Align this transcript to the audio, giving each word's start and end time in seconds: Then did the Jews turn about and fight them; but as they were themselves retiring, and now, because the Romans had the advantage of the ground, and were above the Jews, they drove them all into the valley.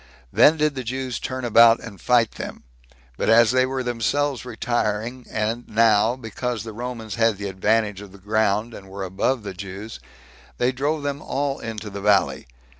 Then 0.33 0.57
did 0.57 0.73
the 0.73 0.83
Jews 0.83 1.19
turn 1.19 1.45
about 1.45 1.79
and 1.79 2.01
fight 2.01 2.31
them; 2.31 2.63
but 3.17 3.29
as 3.29 3.51
they 3.51 3.67
were 3.67 3.83
themselves 3.83 4.45
retiring, 4.45 5.27
and 5.29 5.67
now, 5.69 6.15
because 6.15 6.63
the 6.63 6.73
Romans 6.73 7.13
had 7.21 7.37
the 7.37 7.47
advantage 7.47 8.01
of 8.01 8.11
the 8.11 8.17
ground, 8.17 8.73
and 8.73 8.89
were 8.89 9.03
above 9.03 9.43
the 9.43 9.53
Jews, 9.53 9.99
they 10.57 10.71
drove 10.71 11.03
them 11.03 11.21
all 11.21 11.59
into 11.59 11.91
the 11.91 12.01
valley. 12.01 12.47